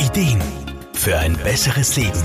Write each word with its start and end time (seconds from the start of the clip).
Ideen 0.00 0.40
für 0.94 1.18
ein 1.18 1.36
besseres 1.36 1.94
Leben. 1.96 2.22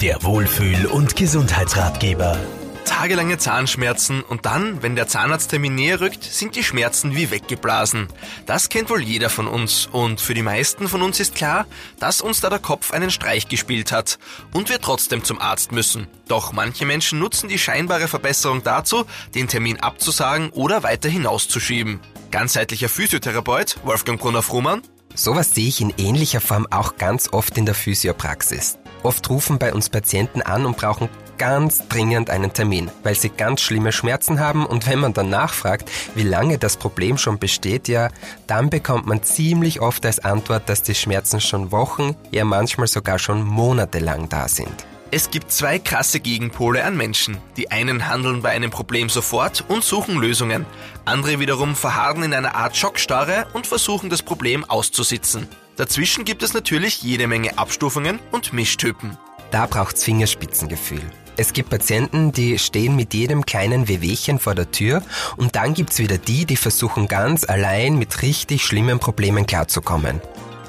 Der 0.00 0.22
Wohlfühl- 0.22 0.86
und 0.86 1.14
Gesundheitsratgeber. 1.14 2.40
Tagelange 2.86 3.36
Zahnschmerzen 3.36 4.22
und 4.22 4.46
dann, 4.46 4.82
wenn 4.82 4.96
der 4.96 5.08
Zahnarzttermin 5.08 5.74
näher 5.74 6.00
rückt, 6.00 6.24
sind 6.24 6.56
die 6.56 6.64
Schmerzen 6.64 7.14
wie 7.14 7.30
weggeblasen. 7.30 8.08
Das 8.46 8.70
kennt 8.70 8.88
wohl 8.88 9.02
jeder 9.02 9.28
von 9.28 9.46
uns 9.46 9.86
und 9.92 10.22
für 10.22 10.32
die 10.32 10.42
meisten 10.42 10.88
von 10.88 11.02
uns 11.02 11.20
ist 11.20 11.34
klar, 11.34 11.66
dass 12.00 12.22
uns 12.22 12.40
da 12.40 12.48
der 12.48 12.60
Kopf 12.60 12.92
einen 12.92 13.10
Streich 13.10 13.46
gespielt 13.46 13.92
hat 13.92 14.18
und 14.54 14.70
wir 14.70 14.80
trotzdem 14.80 15.22
zum 15.22 15.38
Arzt 15.38 15.70
müssen. 15.70 16.06
Doch 16.28 16.52
manche 16.52 16.86
Menschen 16.86 17.18
nutzen 17.18 17.50
die 17.50 17.58
scheinbare 17.58 18.08
Verbesserung 18.08 18.62
dazu, 18.62 19.04
den 19.34 19.48
Termin 19.48 19.80
abzusagen 19.80 20.48
oder 20.48 20.82
weiter 20.82 21.10
hinauszuschieben. 21.10 22.00
Ganzheitlicher 22.30 22.88
Physiotherapeut 22.88 23.76
Wolfgang 23.84 24.18
Brunner-Frumann 24.18 24.80
Sowas 25.14 25.54
sehe 25.54 25.68
ich 25.68 25.80
in 25.80 25.92
ähnlicher 25.98 26.40
Form 26.40 26.66
auch 26.70 26.96
ganz 26.96 27.28
oft 27.32 27.58
in 27.58 27.66
der 27.66 27.74
Physiopraxis. 27.74 28.78
Oft 29.02 29.28
rufen 29.28 29.58
bei 29.58 29.72
uns 29.72 29.90
Patienten 29.90 30.42
an 30.42 30.64
und 30.64 30.76
brauchen 30.76 31.08
ganz 31.38 31.88
dringend 31.88 32.30
einen 32.30 32.52
Termin, 32.52 32.90
weil 33.02 33.14
sie 33.14 33.28
ganz 33.28 33.60
schlimme 33.62 33.90
Schmerzen 33.90 34.38
haben 34.38 34.64
und 34.64 34.86
wenn 34.88 35.00
man 35.00 35.12
dann 35.12 35.28
nachfragt, 35.28 35.90
wie 36.14 36.22
lange 36.22 36.56
das 36.56 36.76
Problem 36.76 37.18
schon 37.18 37.38
besteht, 37.38 37.88
ja, 37.88 38.10
dann 38.46 38.70
bekommt 38.70 39.06
man 39.06 39.22
ziemlich 39.22 39.80
oft 39.80 40.06
als 40.06 40.20
Antwort, 40.20 40.68
dass 40.68 40.82
die 40.82 40.94
Schmerzen 40.94 41.40
schon 41.40 41.72
Wochen, 41.72 42.14
ja 42.30 42.44
manchmal 42.44 42.86
sogar 42.86 43.18
schon 43.18 43.42
monatelang 43.44 44.28
da 44.28 44.46
sind. 44.46 44.86
Es 45.14 45.30
gibt 45.30 45.52
zwei 45.52 45.78
krasse 45.78 46.20
Gegenpole 46.20 46.82
an 46.82 46.96
Menschen. 46.96 47.36
Die 47.58 47.70
einen 47.70 48.08
handeln 48.08 48.40
bei 48.40 48.48
einem 48.48 48.70
Problem 48.70 49.10
sofort 49.10 49.62
und 49.68 49.84
suchen 49.84 50.16
Lösungen. 50.16 50.64
Andere 51.04 51.38
wiederum 51.38 51.76
verharren 51.76 52.22
in 52.22 52.32
einer 52.32 52.54
Art 52.54 52.78
Schockstarre 52.78 53.46
und 53.52 53.66
versuchen 53.66 54.08
das 54.08 54.22
Problem 54.22 54.64
auszusitzen. 54.64 55.48
Dazwischen 55.76 56.24
gibt 56.24 56.42
es 56.42 56.54
natürlich 56.54 57.02
jede 57.02 57.26
Menge 57.26 57.58
Abstufungen 57.58 58.20
und 58.30 58.54
Mischtypen. 58.54 59.18
Da 59.50 59.66
braucht's 59.66 60.02
Fingerspitzengefühl. 60.02 61.02
Es 61.36 61.52
gibt 61.52 61.68
Patienten, 61.68 62.32
die 62.32 62.58
stehen 62.58 62.96
mit 62.96 63.12
jedem 63.12 63.44
kleinen 63.44 63.88
Wehwehchen 63.88 64.38
vor 64.38 64.54
der 64.54 64.70
Tür 64.70 65.02
und 65.36 65.56
dann 65.56 65.74
gibt's 65.74 65.98
wieder 65.98 66.16
die, 66.16 66.46
die 66.46 66.56
versuchen 66.56 67.06
ganz 67.06 67.46
allein 67.46 67.98
mit 67.98 68.22
richtig 68.22 68.64
schlimmen 68.64 68.98
Problemen 68.98 69.44
klarzukommen. 69.44 70.22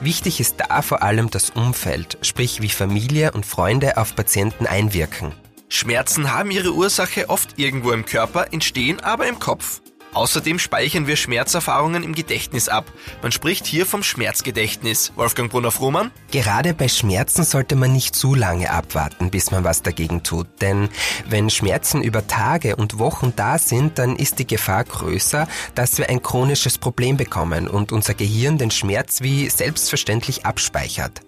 Wichtig 0.03 0.41
ist 0.41 0.57
da 0.57 0.81
vor 0.81 1.01
allem 1.01 1.29
das 1.29 1.51
Umfeld, 1.51 2.17
sprich 2.23 2.61
wie 2.61 2.67
Familie 2.67 3.31
und 3.31 3.45
Freunde 3.45 3.95
auf 3.95 4.17
Patienten 4.17 4.67
einwirken. 4.67 5.31
Schmerzen 5.69 6.33
haben 6.33 6.51
ihre 6.51 6.73
Ursache 6.73 7.29
oft 7.29 7.57
irgendwo 7.57 7.93
im 7.93 8.03
Körper, 8.03 8.51
entstehen 8.51 8.99
aber 8.99 9.27
im 9.27 9.39
Kopf. 9.39 9.81
Außerdem 10.14 10.59
speichern 10.59 11.08
wir 11.08 11.16
Schmerzerfahrungen 11.16 12.03
im 12.03 12.14
Gedächtnis 12.14 12.69
ab. 12.69 12.92
Man 13.22 13.31
spricht 13.31 13.66
hier 13.66 13.86
vom 13.86 14.03
Schmerzgedächtnis. 14.03 15.11
Wolfgang 15.16 15.52
Brunner-Frohmann? 15.52 16.11
Gerade 16.31 16.73
bei 16.73 16.88
Schmerzen 16.88 17.44
sollte 17.44 17.75
man 17.75 17.94
nicht 17.94 18.16
zu 18.16 18.36
lange 18.36 18.72
abwarten, 18.72 19.31
bis 19.31 19.52
man 19.52 19.64
was 19.64 19.81
dagegen 19.81 20.23
tut. 20.23 20.47
Denn 20.61 20.89
wenn 21.28 21.50
Schmerzen 21.50 22.02
über 22.02 22.28
Tage 22.28 22.75
und 22.75 23.00
Wochen 23.00 23.34
da 23.36 23.58
sind, 23.58 24.00
dann 24.00 24.16
ist 24.16 24.39
die 24.39 24.47
Gefahr 24.47 24.84
größer, 24.84 25.47
dass 25.75 25.97
wir 25.97 26.09
ein 26.09 26.22
chronisches 26.22 26.78
Problem 26.78 27.17
bekommen 27.17 27.67
und 27.67 27.91
unser 27.91 28.14
Gehirn 28.14 28.58
den 28.58 28.72
Schmerz 28.72 29.22
wie 29.22 29.50
selbstverständlich 29.50 30.45
abspeichert. 30.45 31.22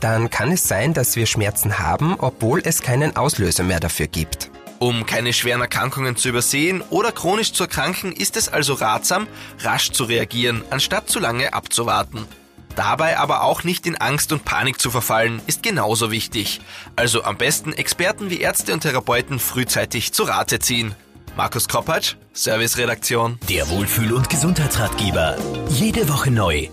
Dann 0.00 0.30
kann 0.30 0.52
es 0.52 0.68
sein, 0.68 0.94
dass 0.94 1.16
wir 1.16 1.26
Schmerzen 1.26 1.78
haben, 1.78 2.16
obwohl 2.18 2.60
es 2.64 2.82
keinen 2.82 3.16
Auslöser 3.16 3.64
mehr 3.64 3.80
dafür 3.80 4.06
gibt. 4.06 4.51
Um 4.82 5.06
keine 5.06 5.32
schweren 5.32 5.60
Erkrankungen 5.60 6.16
zu 6.16 6.28
übersehen 6.28 6.82
oder 6.90 7.12
chronisch 7.12 7.52
zu 7.52 7.62
erkranken, 7.62 8.10
ist 8.10 8.36
es 8.36 8.48
also 8.48 8.74
ratsam, 8.74 9.28
rasch 9.60 9.92
zu 9.92 10.02
reagieren, 10.02 10.64
anstatt 10.70 11.08
zu 11.08 11.20
lange 11.20 11.52
abzuwarten. 11.52 12.26
Dabei 12.74 13.16
aber 13.16 13.44
auch 13.44 13.62
nicht 13.62 13.86
in 13.86 13.96
Angst 13.96 14.32
und 14.32 14.44
Panik 14.44 14.80
zu 14.80 14.90
verfallen, 14.90 15.40
ist 15.46 15.62
genauso 15.62 16.10
wichtig. 16.10 16.60
Also 16.96 17.22
am 17.22 17.36
besten 17.36 17.72
Experten 17.72 18.28
wie 18.28 18.40
Ärzte 18.40 18.72
und 18.72 18.80
Therapeuten 18.80 19.38
frühzeitig 19.38 20.12
zu 20.12 20.24
Rate 20.24 20.58
ziehen. 20.58 20.96
Markus 21.36 21.68
Koppatsch, 21.68 22.16
Serviceredaktion. 22.32 23.38
Der 23.48 23.68
Wohlfühl- 23.68 24.12
und 24.12 24.30
Gesundheitsratgeber. 24.30 25.36
Jede 25.68 26.08
Woche 26.08 26.32
neu 26.32 26.70